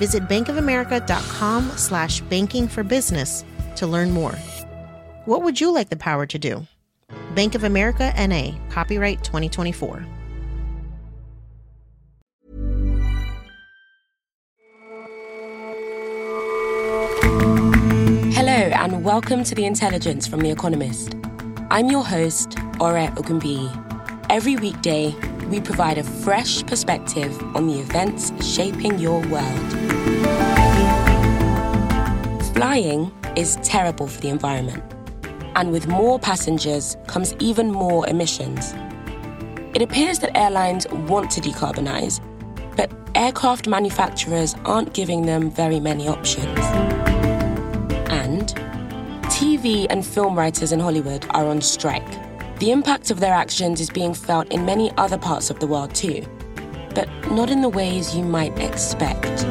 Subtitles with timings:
[0.00, 3.44] Visit bankofamerica.com slash banking for business
[3.76, 4.34] to learn more.
[5.26, 6.66] What would you like the power to do?
[7.34, 10.06] Bank of America NA, copyright 2024.
[18.32, 21.14] Hello, and welcome to The Intelligence from The Economist.
[21.70, 23.68] I'm your host, Ore Ogunbiyi.
[24.30, 25.14] Every weekday,
[25.50, 29.72] we provide a fresh perspective on the events shaping your world.
[32.54, 34.84] Flying is terrible for the environment,
[35.56, 38.74] and with more passengers comes even more emissions.
[39.74, 42.20] It appears that airlines want to decarbonize,
[42.76, 46.58] but aircraft manufacturers aren't giving them very many options.
[48.08, 48.54] And
[49.24, 52.29] TV and film writers in Hollywood are on strike.
[52.60, 55.94] The impact of their actions is being felt in many other parts of the world
[55.94, 56.26] too,
[56.94, 59.46] but not in the ways you might expect.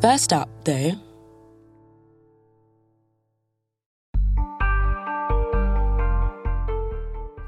[0.00, 0.92] First up, though,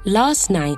[0.03, 0.77] last night,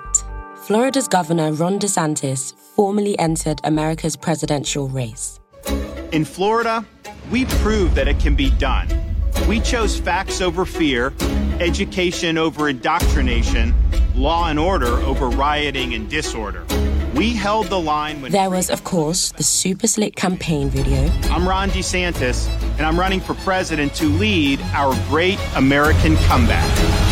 [0.67, 5.39] Florida's Governor Ron DeSantis formally entered America's presidential race.
[6.11, 6.85] In Florida,
[7.29, 8.87] we proved that it can be done.
[9.47, 11.13] We chose facts over fear,
[11.59, 13.73] education over indoctrination,
[14.15, 16.65] law and order over rioting and disorder.
[17.15, 21.11] We held the line when There was, of course, the super slick campaign video.
[21.29, 27.10] I'm Ron DeSantis, and I'm running for president to lead our great American comeback.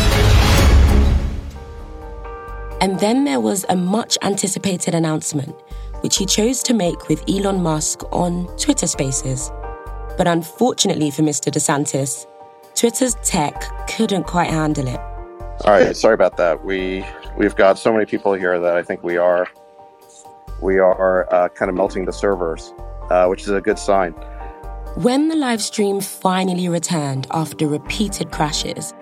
[2.80, 5.54] And then there was a much anticipated announcement,
[6.00, 9.50] which he chose to make with Elon Musk on Twitter Spaces.
[10.16, 11.52] But unfortunately for Mr.
[11.52, 12.26] DeSantis,
[12.74, 14.98] Twitter's tech couldn't quite handle it.
[15.64, 16.64] All right, sorry about that.
[16.64, 17.04] We
[17.36, 19.46] we've got so many people here that I think we are
[20.62, 22.72] we are uh, kind of melting the servers,
[23.10, 24.12] uh, which is a good sign.
[24.96, 28.94] When the live stream finally returned after repeated crashes,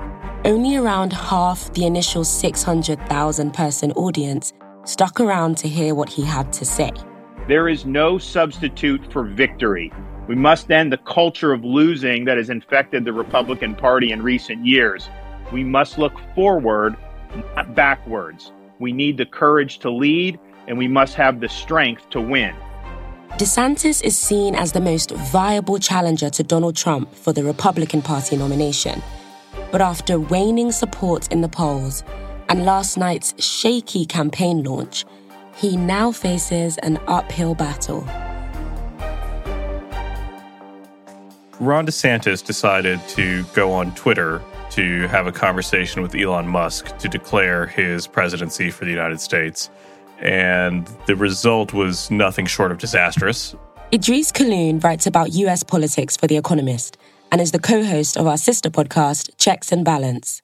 [0.44, 4.52] only around half the initial 600,000 person audience
[4.84, 6.90] stuck around to hear what he had to say.
[7.48, 9.92] There is no substitute for victory.
[10.28, 14.64] We must end the culture of losing that has infected the Republican Party in recent
[14.64, 15.08] years.
[15.52, 16.96] We must look forward,
[17.56, 18.52] not backwards.
[18.78, 22.54] We need the courage to lead, and we must have the strength to win.
[23.38, 28.36] DeSantis is seen as the most viable challenger to Donald Trump for the Republican Party
[28.36, 29.02] nomination.
[29.70, 32.02] But after waning support in the polls
[32.48, 35.04] and last night's shaky campaign launch,
[35.56, 38.06] he now faces an uphill battle.
[41.60, 44.40] Ron DeSantis decided to go on Twitter
[44.70, 49.68] to have a conversation with Elon Musk to declare his presidency for the United States.
[50.20, 53.56] And the result was nothing short of disastrous.
[53.90, 56.96] Idrees Kahloon writes about US politics for The Economist
[57.30, 60.42] and is the co host of our sister podcast, Checks and Balance.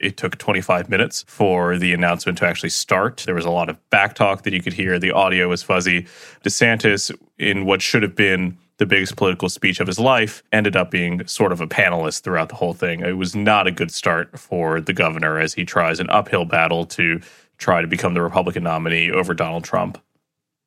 [0.00, 3.24] It took 25 minutes for the announcement to actually start.
[3.26, 4.98] There was a lot of backtalk that you could hear.
[4.98, 6.06] The audio was fuzzy.
[6.44, 10.92] DeSantis, in what should have been the biggest political speech of his life, ended up
[10.92, 13.00] being sort of a panelist throughout the whole thing.
[13.00, 16.86] It was not a good start for the governor as he tries an uphill battle
[16.86, 17.20] to
[17.58, 19.98] try to become the Republican nominee over Donald Trump.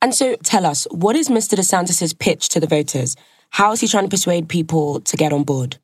[0.02, 1.54] And so tell us, what is Mr.
[1.58, 3.16] DeSantis' pitch to the voters?
[3.52, 5.78] How is he trying to persuade people to get on board?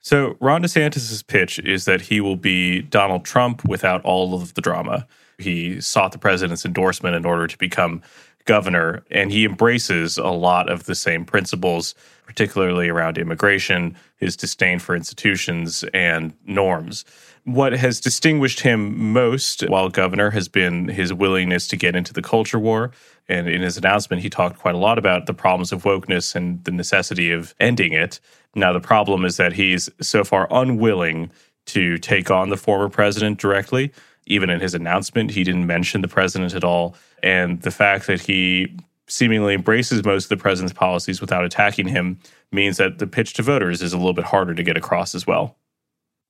[0.00, 4.60] So, Ron DeSantis' pitch is that he will be Donald Trump without all of the
[4.60, 5.06] drama.
[5.38, 8.02] He sought the president's endorsement in order to become
[8.44, 11.94] governor, and he embraces a lot of the same principles,
[12.26, 17.04] particularly around immigration, his disdain for institutions and norms.
[17.44, 22.22] What has distinguished him most while governor has been his willingness to get into the
[22.22, 22.90] culture war.
[23.28, 26.62] And in his announcement, he talked quite a lot about the problems of wokeness and
[26.64, 28.20] the necessity of ending it.
[28.54, 31.30] Now, the problem is that he's so far unwilling
[31.66, 33.92] to take on the former president directly.
[34.26, 36.96] Even in his announcement, he didn't mention the president at all.
[37.22, 38.76] And the fact that he
[39.06, 42.18] seemingly embraces most of the president's policies without attacking him
[42.52, 45.26] means that the pitch to voters is a little bit harder to get across as
[45.26, 45.56] well.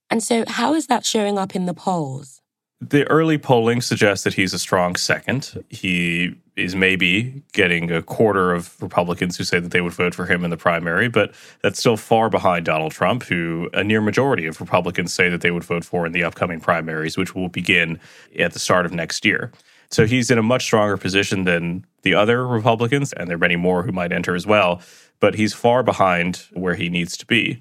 [0.09, 2.41] And so, how is that showing up in the polls?
[2.81, 5.63] The early polling suggests that he's a strong second.
[5.69, 10.25] He is maybe getting a quarter of Republicans who say that they would vote for
[10.25, 14.45] him in the primary, but that's still far behind Donald Trump, who a near majority
[14.45, 17.99] of Republicans say that they would vote for in the upcoming primaries, which will begin
[18.39, 19.51] at the start of next year.
[19.89, 23.55] So he's in a much stronger position than the other Republicans, and there are many
[23.55, 24.81] more who might enter as well,
[25.19, 27.59] but he's far behind where he needs to be.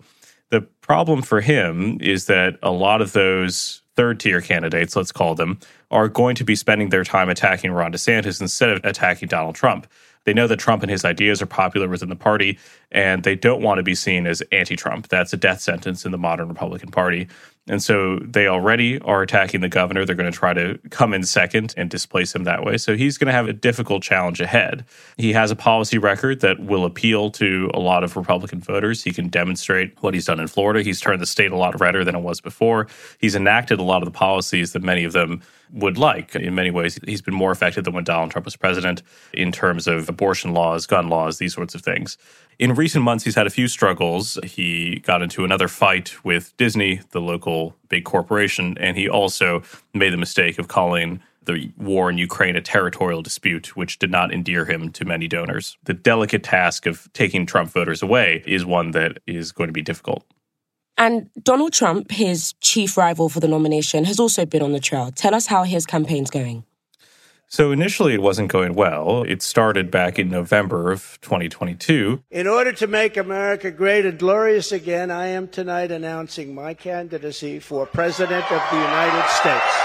[0.51, 5.35] The problem for him is that a lot of those third tier candidates, let's call
[5.35, 5.59] them,
[5.91, 9.87] are going to be spending their time attacking Ron DeSantis instead of attacking Donald Trump.
[10.25, 12.59] They know that Trump and his ideas are popular within the party,
[12.91, 15.09] and they don't want to be seen as anti Trump.
[15.09, 17.29] That's a death sentence in the modern Republican Party.
[17.67, 20.05] And so they already are attacking the governor.
[20.05, 22.77] They're going to try to come in second and displace him that way.
[22.77, 24.85] So he's going to have a difficult challenge ahead.
[25.17, 29.03] He has a policy record that will appeal to a lot of Republican voters.
[29.03, 30.83] He can demonstrate what he's done in Florida.
[30.83, 32.87] He's turned the state a lot redder than it was before.
[33.19, 35.41] He's enacted a lot of the policies that many of them
[35.73, 36.37] would like.
[36.37, 39.03] In many ways, he's been more effective than when Donald Trump was president
[39.33, 42.19] in terms of abortion laws, gun laws, these sorts of things.
[42.59, 44.39] In recent months, he's had a few struggles.
[44.45, 47.54] He got into another fight with Disney, the local
[47.89, 49.63] big corporation, and he also
[49.93, 54.33] made the mistake of calling the war in Ukraine a territorial dispute, which did not
[54.33, 55.77] endear him to many donors.
[55.85, 59.83] The delicate task of taking Trump voters away is one that is going to be
[59.83, 60.25] difficult.
[60.97, 65.11] And Donald Trump, his chief rival for the nomination, has also been on the trail.
[65.11, 66.65] Tell us how his campaign's going.
[67.55, 69.23] So initially, it wasn't going well.
[69.23, 72.21] It started back in November of 2022.
[72.33, 77.61] In order to make America great and glorious again, I am tonight announcing my candidacy
[77.61, 79.77] for President of the United States.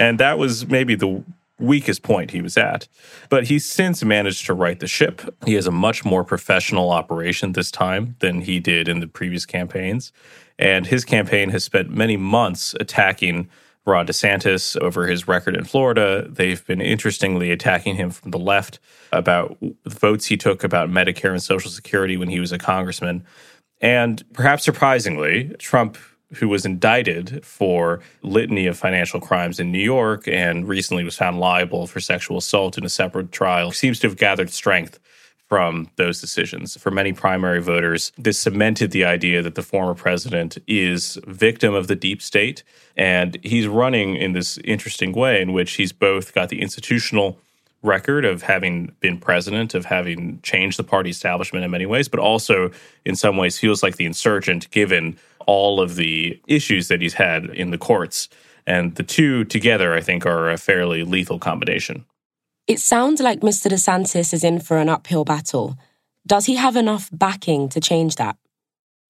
[0.00, 1.22] And that was maybe the
[1.58, 2.88] weakest point he was at.
[3.28, 5.20] But he's since managed to right the ship.
[5.44, 9.44] He has a much more professional operation this time than he did in the previous
[9.44, 10.12] campaigns.
[10.58, 13.50] And his campaign has spent many months attacking
[13.86, 16.26] Ron DeSantis over his record in Florida.
[16.28, 18.78] They've been interestingly attacking him from the left
[19.12, 23.24] about votes he took about Medicare and Social Security when he was a congressman.
[23.80, 25.98] And perhaps surprisingly, Trump,
[26.34, 31.38] who was indicted for litany of financial crimes in New York and recently was found
[31.38, 34.98] liable for sexual assault in a separate trial, seems to have gathered strength
[35.54, 36.76] from those decisions.
[36.76, 41.86] For many primary voters, this cemented the idea that the former president is victim of
[41.86, 42.64] the deep state.
[42.96, 47.38] And he's running in this interesting way in which he's both got the institutional
[47.84, 52.18] record of having been president, of having changed the party establishment in many ways, but
[52.18, 52.72] also
[53.04, 55.16] in some ways feels like the insurgent given
[55.46, 58.28] all of the issues that he's had in the courts.
[58.66, 62.04] And the two together, I think, are a fairly lethal combination.
[62.66, 63.70] It sounds like Mr.
[63.70, 65.76] DeSantis is in for an uphill battle.
[66.26, 68.36] Does he have enough backing to change that?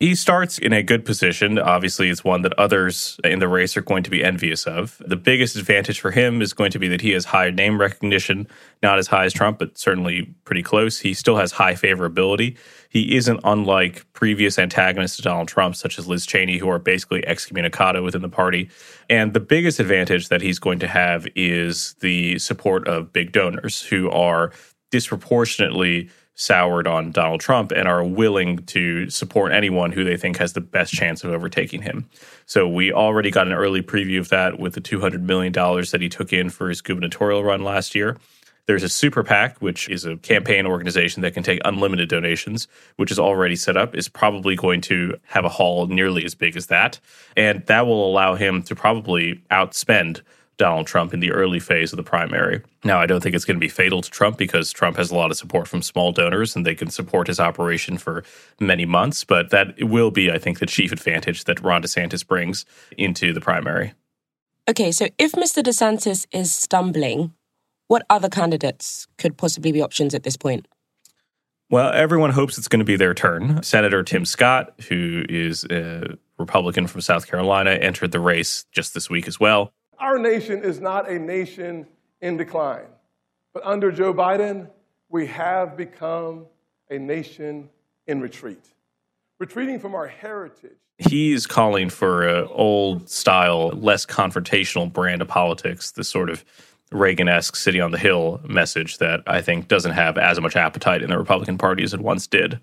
[0.05, 1.59] He starts in a good position.
[1.59, 5.01] Obviously, it's one that others in the race are going to be envious of.
[5.07, 8.47] The biggest advantage for him is going to be that he has high name recognition,
[8.83, 10.99] not as high as Trump, but certainly pretty close.
[10.99, 12.59] He still has high favorability.
[12.91, 17.23] He isn't unlike previous antagonists to Donald Trump, such as Liz Cheney, who are basically
[17.23, 18.69] excommunicado within the party.
[19.09, 23.81] And the biggest advantage that he's going to have is the support of big donors
[23.81, 24.53] who are
[24.95, 30.53] disproportionately soured on Donald Trump and are willing to support anyone who they think has
[30.53, 32.09] the best chance of overtaking him.
[32.47, 36.09] So we already got an early preview of that with the $200 million that he
[36.09, 38.17] took in for his gubernatorial run last year.
[38.67, 43.11] There's a super PAC, which is a campaign organization that can take unlimited donations, which
[43.11, 46.69] is already set up, is probably going to have a haul nearly as big as
[46.69, 47.01] that.
[47.37, 50.23] And that will allow him to probably outspend
[50.57, 52.63] Donald Trump in the early phase of the primary.
[52.85, 55.15] Now, I don't think it's going to be fatal to Trump because Trump has a
[55.15, 58.25] lot of support from small donors and they can support his operation for
[58.61, 59.25] many months.
[59.25, 62.65] But that will be, I think, the chief advantage that Ron DeSantis brings
[62.97, 63.95] into the primary.
[64.69, 65.63] Okay, so if Mr.
[65.63, 67.33] DeSantis is stumbling,
[67.89, 70.67] what other candidates could possibly be options at this point?
[71.71, 73.63] Well, everyone hopes it's going to be their turn.
[73.63, 79.11] Senator Tim Scott, who is a Republican from South Carolina, entered the race just this
[79.11, 79.73] week as well.
[79.99, 81.87] Our nation is not a nation
[82.21, 82.87] in decline,
[83.53, 84.69] but under Joe Biden,
[85.09, 86.47] we have become
[86.91, 87.69] a nation
[88.07, 88.65] in retreat,
[89.39, 90.73] retreating from our heritage.
[90.99, 96.45] He's calling for an old style, less confrontational brand of politics, this sort of
[96.93, 101.03] Reagan esque city on the hill message that I think doesn't have as much appetite
[101.03, 102.61] in the Republican Party as it once did.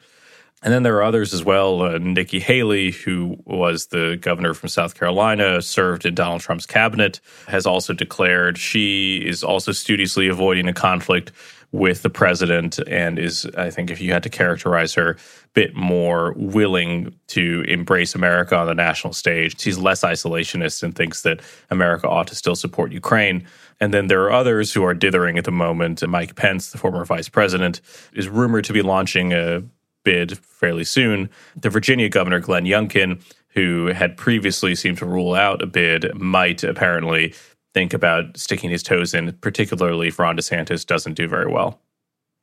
[0.63, 1.81] And then there are others as well.
[1.81, 7.19] Uh, Nikki Haley, who was the governor from South Carolina, served in Donald Trump's cabinet,
[7.47, 11.31] has also declared she is also studiously avoiding a conflict
[11.71, 15.17] with the president and is, I think, if you had to characterize her, a
[15.53, 19.59] bit more willing to embrace America on the national stage.
[19.59, 21.39] She's less isolationist and thinks that
[21.69, 23.47] America ought to still support Ukraine.
[23.79, 26.05] And then there are others who are dithering at the moment.
[26.07, 27.79] Mike Pence, the former vice president,
[28.13, 29.63] is rumored to be launching a
[30.03, 31.29] bid fairly soon.
[31.55, 36.63] The Virginia governor, Glenn Youngkin, who had previously seemed to rule out a bid, might
[36.63, 37.33] apparently
[37.73, 41.79] think about sticking his toes in, particularly if Ron DeSantis doesn't do very well.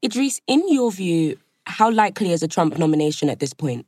[0.05, 3.87] Idrees, in your view, how likely is a Trump nomination at this point?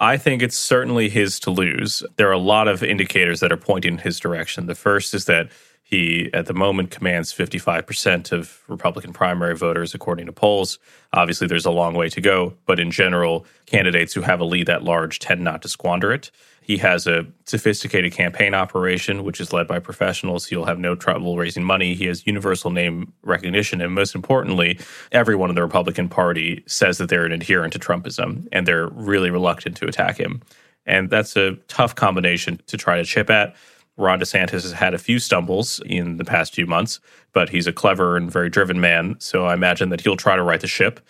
[0.00, 2.04] I think it's certainly his to lose.
[2.16, 4.66] There are a lot of indicators that are pointing in his direction.
[4.66, 5.48] The first is that
[5.88, 10.78] he, at the moment, commands 55% of Republican primary voters, according to polls.
[11.14, 14.66] Obviously, there's a long way to go, but in general, candidates who have a lead
[14.66, 16.30] that large tend not to squander it.
[16.60, 20.44] He has a sophisticated campaign operation, which is led by professionals.
[20.44, 21.94] He'll have no trouble raising money.
[21.94, 23.80] He has universal name recognition.
[23.80, 24.78] And most importantly,
[25.10, 29.30] everyone in the Republican Party says that they're an adherent to Trumpism and they're really
[29.30, 30.42] reluctant to attack him.
[30.84, 33.56] And that's a tough combination to try to chip at.
[33.98, 37.00] Ron DeSantis has had a few stumbles in the past few months,
[37.32, 39.16] but he's a clever and very driven man.
[39.18, 41.00] So I imagine that he'll try to right the ship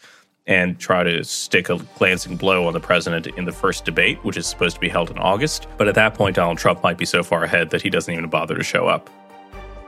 [0.47, 4.39] and try to stick a glancing blow on the president in the first debate, which
[4.39, 5.67] is supposed to be held in August.
[5.77, 8.31] But at that point, Donald Trump might be so far ahead that he doesn't even
[8.31, 9.11] bother to show up.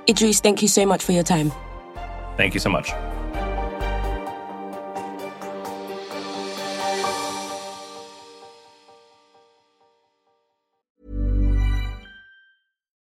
[0.07, 1.50] Idrees, thank you so much for your time.
[2.37, 2.90] Thank you so much.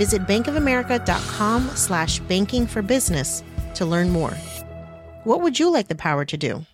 [0.00, 4.30] Visit bankofamerica.com slash banking for business to learn more.
[5.24, 6.64] What would you like the power to do?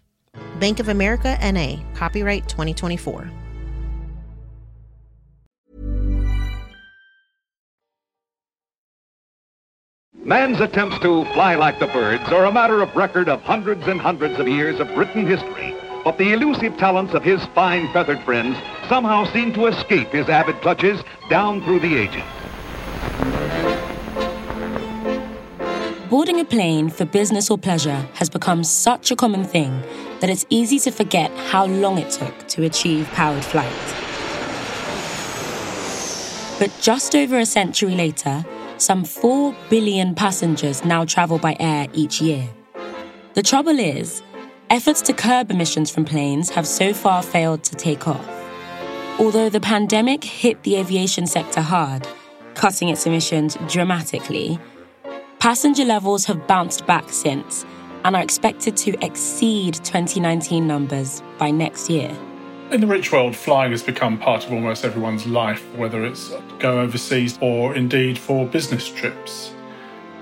[0.60, 3.28] Bank of America NA, copyright 2024.
[10.22, 14.00] Man's attempts to fly like the birds are a matter of record of hundreds and
[14.00, 15.74] hundreds of years of written history.
[16.04, 18.56] But the elusive talents of his fine feathered friends
[18.88, 22.22] somehow seem to escape his avid clutches down through the ages.
[26.08, 29.82] Boarding a plane for business or pleasure has become such a common thing
[30.20, 33.72] that it's easy to forget how long it took to achieve powered flight.
[36.58, 38.44] But just over a century later,
[38.78, 42.48] some 4 billion passengers now travel by air each year.
[43.34, 44.22] The trouble is,
[44.70, 48.26] efforts to curb emissions from planes have so far failed to take off.
[49.18, 52.06] Although the pandemic hit the aviation sector hard,
[52.56, 54.58] cutting its emissions dramatically,
[55.38, 57.64] passenger levels have bounced back since
[58.04, 62.16] and are expected to exceed 2019 numbers by next year.
[62.70, 66.80] In the rich world, flying has become part of almost everyone's life, whether it's go
[66.80, 69.52] overseas or indeed for business trips.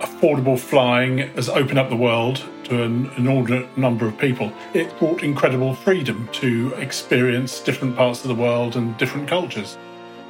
[0.01, 4.53] Affordable flying has opened up the world to an inordinate number of people.
[4.75, 9.79] It brought incredible freedom to experience different parts of the world and different cultures.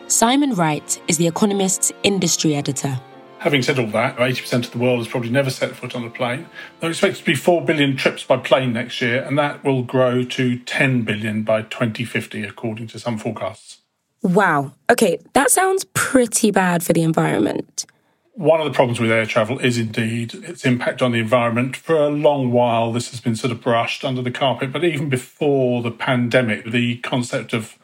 [0.08, 3.00] Simon Wright is The Economist's industry editor.
[3.38, 6.10] Having said all that, 80% of the world has probably never set foot on a
[6.10, 6.46] plane.
[6.80, 9.82] There are expected to be 4 billion trips by plane next year, and that will
[9.82, 13.78] grow to 10 billion by 2050, according to some forecasts.
[14.22, 14.72] Wow.
[14.90, 17.86] Okay, that sounds pretty bad for the environment.
[18.34, 21.76] One of the problems with air travel is indeed its impact on the environment.
[21.76, 25.08] For a long while, this has been sort of brushed under the carpet, but even
[25.08, 27.78] before the pandemic, the concept of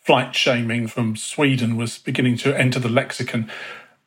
[0.00, 3.50] flight shaming from Sweden was beginning to enter the lexicon.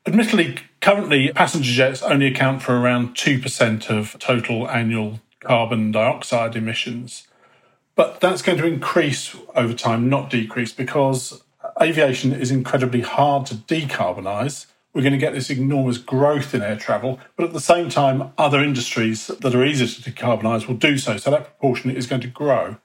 [0.05, 7.27] Admittedly, currently passenger jets only account for around 2% of total annual carbon dioxide emissions.
[7.95, 11.43] But that's going to increase over time, not decrease, because
[11.79, 14.65] aviation is incredibly hard to decarbonise.
[14.93, 18.31] We're going to get this enormous growth in air travel, but at the same time,
[18.37, 21.17] other industries that are easier to decarbonise will do so.
[21.17, 22.77] So that proportion is going to grow.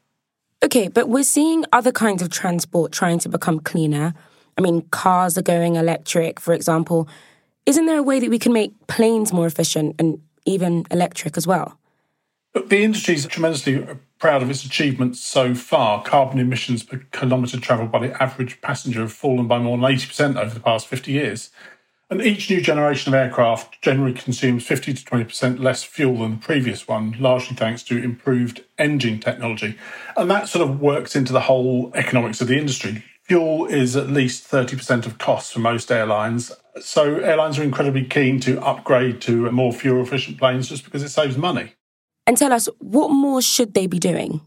[0.62, 4.12] Okay, but we're seeing other kinds of transport trying to become cleaner.
[4.56, 7.08] I mean, cars are going electric, for example.
[7.64, 11.46] Isn't there a way that we can make planes more efficient and even electric as
[11.46, 11.78] well?
[12.52, 13.86] But the industry is tremendously
[14.18, 16.02] proud of its achievements so far.
[16.02, 20.36] Carbon emissions per kilometre travelled by the average passenger have fallen by more than 80%
[20.36, 21.50] over the past 50 years.
[22.10, 26.36] And each new generation of aircraft generally consumes 50 to 20% less fuel than the
[26.38, 29.76] previous one, largely thanks to improved engine technology.
[30.16, 33.04] And that sort of works into the whole economics of the industry.
[33.24, 36.50] Fuel is at least 30% of costs for most airlines.
[36.80, 41.10] So airlines are incredibly keen to upgrade to more fuel efficient planes just because it
[41.10, 41.74] saves money.
[42.26, 44.40] And tell us, what more should they be doing?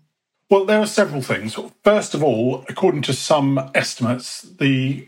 [0.49, 1.57] Well, there are several things.
[1.83, 5.07] First of all, according to some estimates, the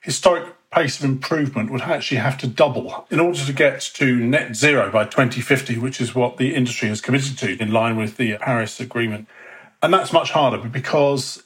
[0.00, 4.54] historic pace of improvement would actually have to double in order to get to net
[4.54, 8.36] zero by 2050, which is what the industry has committed to in line with the
[8.38, 9.26] Paris Agreement.
[9.82, 11.42] And that's much harder because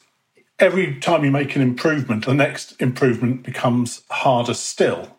[0.59, 5.17] every time you make an improvement, the next improvement becomes harder still.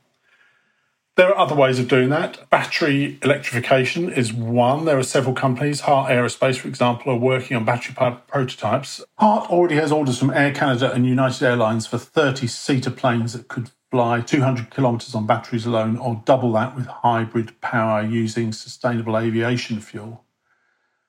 [1.16, 2.50] There are other ways of doing that.
[2.50, 4.86] Battery electrification is one.
[4.86, 9.00] There are several companies, Heart Aerospace, for example, are working on battery powered prototypes.
[9.20, 13.48] Heart already has orders from Air Canada and United Airlines for 30 seater planes that
[13.48, 19.16] could fly 200 kilometres on batteries alone, or double that with hybrid power using sustainable
[19.16, 20.24] aviation fuel.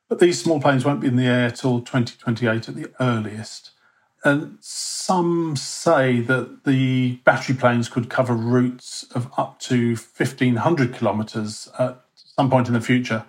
[0.06, 3.70] But these small planes won't be in the air till 2028 at the earliest.
[4.22, 11.70] And some say that the battery planes could cover routes of up to 1,500 kilometres
[11.78, 13.24] at some point in the future.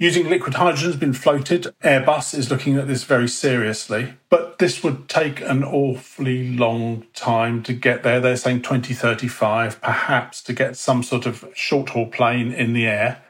[0.00, 1.74] Using liquid hydrogen has been floated.
[1.82, 7.64] Airbus is looking at this very seriously, but this would take an awfully long time
[7.64, 8.20] to get there.
[8.20, 13.22] They're saying 2035, perhaps, to get some sort of short haul plane in the air.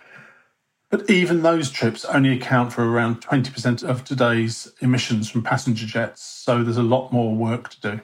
[0.91, 6.23] But even those trips only account for around 20% of today's emissions from passenger jets,
[6.23, 8.01] so there's a lot more work to do.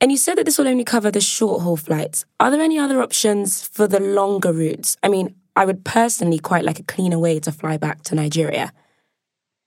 [0.00, 2.24] And you said that this will only cover the short haul flights.
[2.40, 4.96] Are there any other options for the longer routes?
[5.02, 8.72] I mean, I would personally quite like a cleaner way to fly back to Nigeria.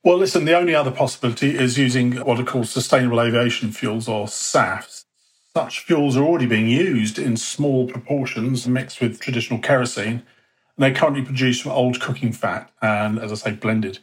[0.03, 4.27] Well, listen, the only other possibility is using what are called sustainable aviation fuels or
[4.27, 5.05] SAFs.
[5.55, 10.23] Such fuels are already being used in small proportions mixed with traditional kerosene.
[10.77, 13.99] And they're currently produced from old cooking fat and, as I say, blended.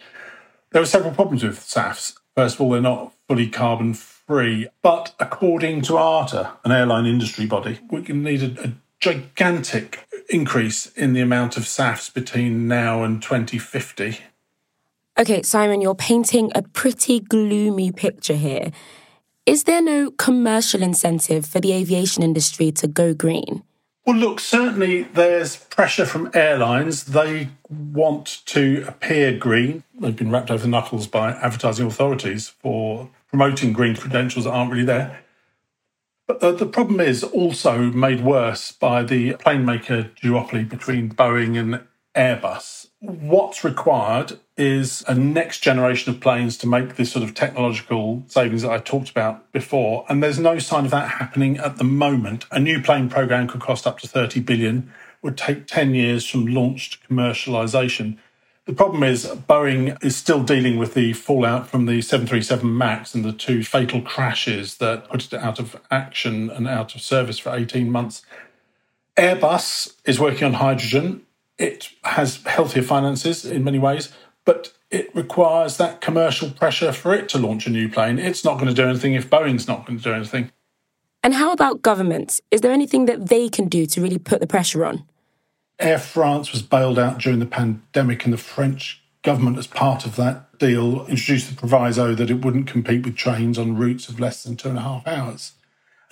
[0.71, 2.15] There are several problems with SAFs.
[2.35, 4.69] First of all, they're not fully carbon free.
[4.83, 10.87] But according to IATA, an airline industry body, we can need a, a gigantic increase
[10.93, 14.19] in the amount of SAFs between now and 2050.
[15.19, 18.71] Okay, Simon, you're painting a pretty gloomy picture here.
[19.45, 23.65] Is there no commercial incentive for the aviation industry to go green?
[24.07, 27.05] Well, look, certainly there's pressure from airlines.
[27.05, 29.83] They want to appear green.
[29.99, 34.71] They've been wrapped over the knuckles by advertising authorities for promoting green credentials that aren't
[34.71, 35.23] really there.
[36.27, 41.59] But uh, the problem is also made worse by the plane maker duopoly between Boeing
[41.59, 41.83] and
[42.15, 42.89] Airbus.
[43.01, 48.63] What's required is a next generation of planes to make this sort of technological savings
[48.63, 50.05] that I talked about before.
[50.09, 52.45] And there's no sign of that happening at the moment.
[52.51, 56.47] A new plane program could cost up to 30 billion, would take 10 years from
[56.47, 58.19] launch to commercialization.
[58.65, 63.25] The problem is Boeing is still dealing with the fallout from the 737 MAX and
[63.25, 67.53] the two fatal crashes that put it out of action and out of service for
[67.55, 68.23] 18 months.
[69.17, 71.23] Airbus is working on hydrogen.
[71.59, 74.13] It has healthier finances in many ways,
[74.45, 78.21] but it requires that commercial pressure for it to launch a new plane.
[78.21, 80.53] It's not going to do anything if Boeing's not going to do anything.
[81.25, 82.41] And how about governments?
[82.53, 85.05] Is there anything that they can do to really put the pressure on?
[85.83, 90.15] Air France was bailed out during the pandemic, and the French government, as part of
[90.15, 94.45] that deal, introduced the proviso that it wouldn't compete with trains on routes of less
[94.45, 95.55] than two and a half hours.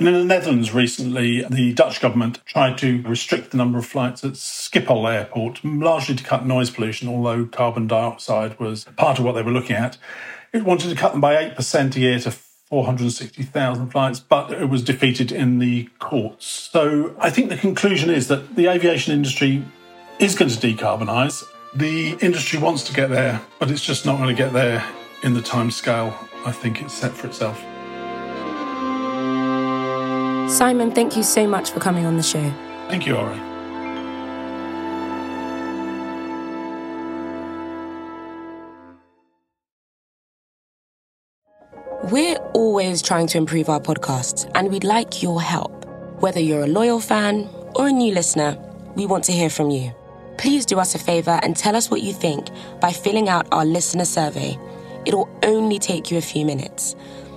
[0.01, 4.25] And in the Netherlands recently, the Dutch government tried to restrict the number of flights
[4.25, 9.37] at Schiphol Airport, largely to cut noise pollution, although carbon dioxide was part of what
[9.37, 9.99] they were looking at.
[10.53, 12.33] It wanted to cut them by 8% a year to
[12.71, 16.47] 460,000 flights, but it was defeated in the courts.
[16.73, 19.65] So I think the conclusion is that the aviation industry
[20.21, 21.45] is going to decarbonise.
[21.75, 24.85] The industry wants to get there, but it's just not going to get there
[25.23, 27.59] in the time scale I think it's set for itself.
[30.51, 32.53] Simon, thank you so much for coming on the show.
[32.89, 33.50] Thank you, Ori.
[42.11, 45.85] We're always trying to improve our podcasts, and we'd like your help.
[46.21, 48.59] Whether you're a loyal fan or a new listener,
[48.97, 49.95] we want to hear from you.
[50.37, 52.49] Please do us a favor and tell us what you think
[52.81, 54.59] by filling out our listener survey.
[55.07, 56.97] It'll only take you a few minutes.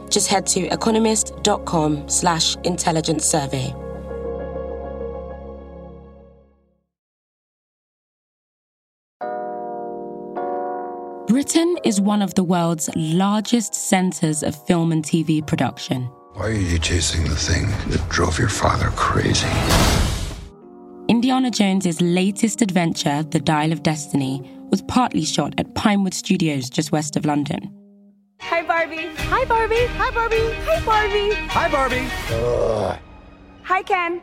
[0.09, 3.75] Just head to economist.com slash intelligence survey.
[11.43, 16.03] Britain is one of the world's largest centres of film and TV production.
[16.35, 19.49] Why are you chasing the thing that drove your father crazy?
[21.09, 26.93] Indiana Jones's latest adventure, The Dial of Destiny, was partly shot at Pinewood Studios just
[26.93, 27.77] west of London.
[28.39, 29.09] Hi, Barbie.
[29.17, 29.85] Hi, Barbie.
[29.97, 30.53] Hi, Barbie.
[30.63, 31.33] Hi, Barbie.
[31.49, 32.07] Hi, Barbie.
[32.31, 32.97] Ugh.
[33.63, 34.21] Hi, Ken.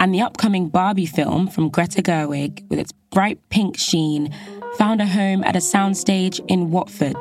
[0.00, 4.34] And the upcoming Barbie film from Greta Gerwig, with its bright pink sheen,
[4.78, 7.16] found a home at a soundstage in Watford.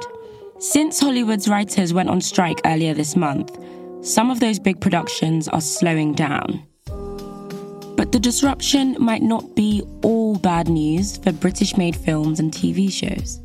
[0.59, 3.57] Since Hollywood's writers went on strike earlier this month,
[4.03, 6.63] some of those big productions are slowing down.
[7.95, 12.91] But the disruption might not be all bad news for British made films and TV
[12.91, 13.41] shows.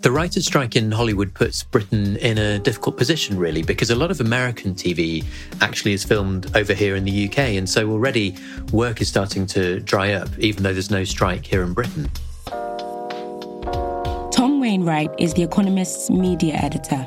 [0.00, 4.10] The writer's strike in Hollywood puts Britain in a difficult position, really, because a lot
[4.10, 5.22] of American TV
[5.60, 7.38] actually is filmed over here in the UK.
[7.58, 8.36] And so already
[8.72, 12.10] work is starting to dry up, even though there's no strike here in Britain.
[14.66, 17.06] Wainwright is The Economist's media editor.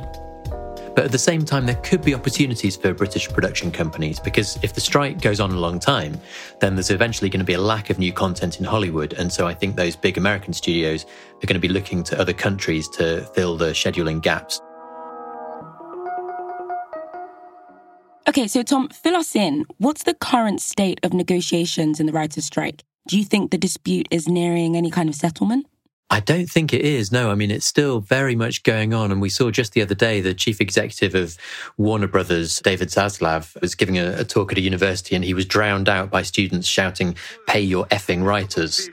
[0.96, 4.74] But at the same time, there could be opportunities for British production companies because if
[4.74, 6.18] the strike goes on a long time,
[6.62, 9.12] then there's eventually going to be a lack of new content in Hollywood.
[9.12, 11.04] And so I think those big American studios
[11.44, 14.62] are going to be looking to other countries to fill the scheduling gaps.
[18.26, 19.66] Okay, so Tom, fill us in.
[19.80, 22.86] What's the current state of negotiations in the writer's strike?
[23.06, 25.66] Do you think the dispute is nearing any kind of settlement?
[26.12, 27.12] I don't think it is.
[27.12, 29.12] No, I mean, it's still very much going on.
[29.12, 31.38] And we saw just the other day the chief executive of
[31.78, 35.46] Warner Brothers, David Zaslav, was giving a, a talk at a university and he was
[35.46, 38.90] drowned out by students shouting, pay your effing writers.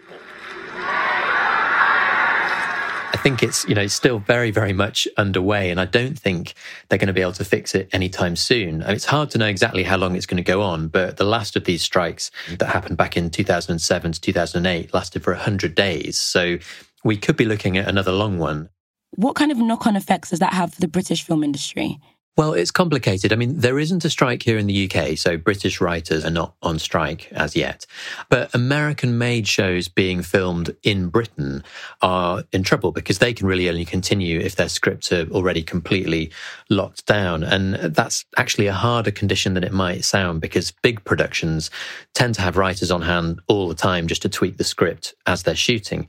[3.08, 5.70] I think it's, you know, it's still very, very much underway.
[5.70, 6.52] And I don't think
[6.88, 8.82] they're going to be able to fix it anytime soon.
[8.82, 11.24] And it's hard to know exactly how long it's going to go on, but the
[11.24, 16.18] last of these strikes that happened back in 2007 to 2008 lasted for 100 days.
[16.18, 16.58] So
[17.06, 18.68] we could be looking at another long one.
[19.14, 21.98] What kind of knock on effects does that have for the British film industry?
[22.36, 23.32] Well, it's complicated.
[23.32, 26.54] I mean, there isn't a strike here in the UK, so British writers are not
[26.60, 27.86] on strike as yet.
[28.28, 31.64] But American made shows being filmed in Britain
[32.02, 36.30] are in trouble because they can really only continue if their scripts are already completely
[36.68, 37.42] locked down.
[37.42, 41.70] And that's actually a harder condition than it might sound because big productions
[42.12, 45.44] tend to have writers on hand all the time just to tweak the script as
[45.44, 46.06] they're shooting.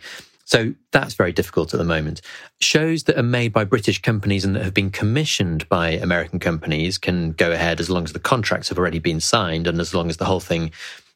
[0.48, 2.22] So that's very difficult at the moment.
[2.62, 6.98] Shows that are made by British companies and that have been commissioned by American companies
[6.98, 10.10] can go ahead as long as the contracts have already been signed and as long
[10.10, 10.72] as the whole thing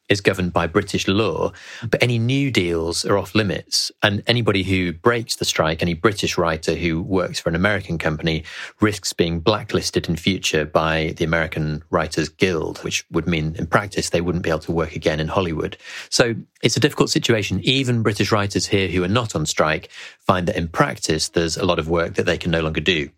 [0.08, 1.52] is governed by British law,
[1.88, 3.90] but any new deals are off limits.
[4.02, 8.44] And anybody who breaks the strike, any British writer who works for an American company,
[8.80, 14.10] risks being blacklisted in future by the American Writers Guild, which would mean in practice
[14.10, 15.76] they wouldn't be able to work again in Hollywood.
[16.10, 17.60] So it's a difficult situation.
[17.62, 19.88] Even British writers here who are not on strike
[20.18, 23.08] find that in practice there's a lot of work that they can no longer do.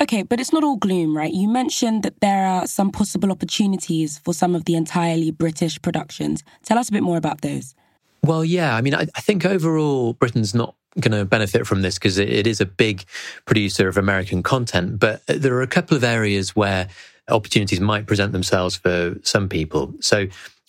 [0.00, 1.32] Okay, but it's not all gloom, right?
[1.32, 6.44] You mentioned that there are some possible opportunities for some of the entirely British productions.
[6.64, 7.74] Tell us a bit more about those.
[8.22, 11.94] Well, yeah, I mean, I, I think overall Britain's not going to benefit from this
[11.94, 13.04] because it, it is a big
[13.44, 16.88] producer of American content, but there are a couple of areas where
[17.28, 19.94] opportunities might present themselves for some people.
[20.00, 20.26] So,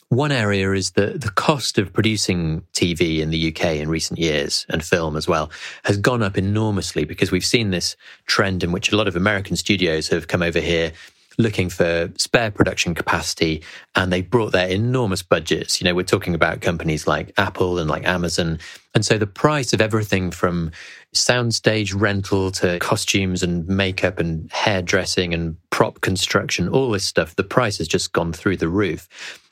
[0.09, 4.65] one area is that the cost of producing TV in the UK in recent years
[4.69, 5.51] and film as well
[5.83, 7.95] has gone up enormously because we've seen this
[8.25, 10.91] trend in which a lot of American studios have come over here
[11.39, 13.63] looking for spare production capacity
[13.95, 15.81] and they brought their enormous budgets.
[15.81, 18.59] You know, we're talking about companies like Apple and like Amazon.
[18.93, 20.71] And so the price of everything from
[21.15, 27.43] soundstage rental to costumes and makeup and hairdressing and prop construction, all this stuff, the
[27.43, 29.07] price has just gone through the roof.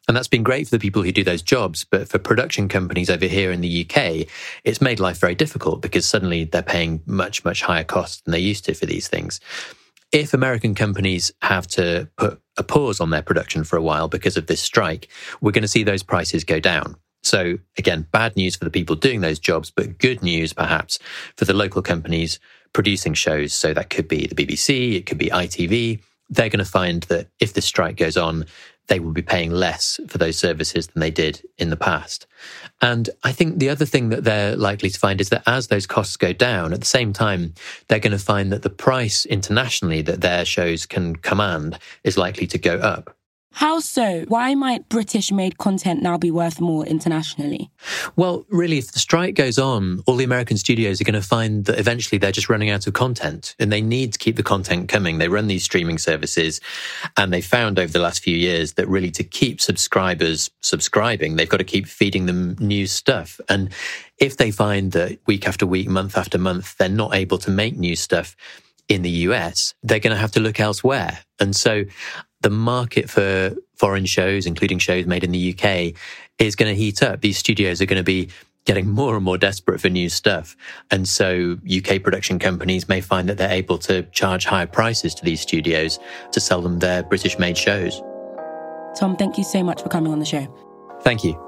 [0.10, 1.86] And that's been great for the people who do those jobs.
[1.86, 4.28] But for production companies over here in the UK,
[4.66, 8.40] it's made life very difficult because suddenly they're paying much, much higher costs than they
[8.40, 9.40] used to for these things.
[10.18, 14.36] If American companies have to put a pause on their production for a while because
[14.36, 15.10] of this strike,
[15.42, 16.96] we're going to see those prices go down.
[17.22, 20.98] So again, bad news for the people doing those jobs, but good news perhaps
[21.36, 22.40] for the local companies
[22.74, 23.54] producing shows.
[23.54, 26.02] So that could be the BBC, it could be ITV.
[26.30, 28.48] They're going to find that if this strike goes on,
[28.88, 32.26] they will be paying less for those services than they did in the past.
[32.82, 35.88] And I think the other thing that they're likely to find is that as those
[35.88, 37.54] costs go down, at the same time,
[37.88, 42.48] they're going to find that the price internationally that their shows can command is likely
[42.48, 43.17] to go up.
[43.58, 44.24] How so?
[44.28, 47.72] Why might British made content now be worth more internationally?
[48.16, 51.66] Well, really, if the strike goes on, all the American studios are going to find
[51.66, 54.90] that eventually they're just running out of content and they need to keep the content
[54.90, 55.18] coming.
[55.18, 56.62] They run these streaming services
[57.18, 61.50] and they found over the last few years that really to keep subscribers subscribing, they've
[61.50, 63.42] got to keep feeding them new stuff.
[63.50, 63.74] And
[64.20, 67.76] if they find that week after week, month after month, they're not able to make
[67.76, 68.36] new stuff,
[68.88, 71.20] in the US, they're going to have to look elsewhere.
[71.40, 71.84] And so
[72.42, 75.94] the market for foreign shows, including shows made in the UK,
[76.40, 77.22] is going to heat up.
[77.22, 78.30] These studios are going to be
[78.66, 80.56] getting more and more desperate for new stuff.
[80.92, 85.24] And so UK production companies may find that they're able to charge higher prices to
[85.24, 86.00] these studios
[86.34, 88.02] to sell them their British made shows.
[89.00, 90.54] Tom, thank you so much for coming on the show.
[91.02, 91.47] Thank you.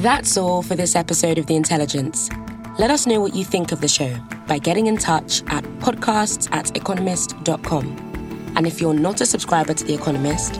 [0.00, 2.30] That's all for this episode of The Intelligence.
[2.78, 6.50] Let us know what you think of the show by getting in touch at podcasts
[6.52, 8.54] at economist.com.
[8.56, 10.56] And if you're not a subscriber to The Economist,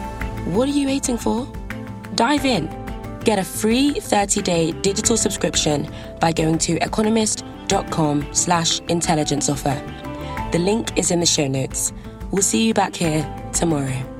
[0.49, 1.51] what are you waiting for?
[2.17, 2.67] Dive in.
[3.25, 9.83] Get a free 30-day digital subscription by going to economist.com slash intelligence offer.
[10.53, 11.95] The link is in the show notes.
[12.31, 13.25] We'll see you back here
[13.55, 14.20] tomorrow.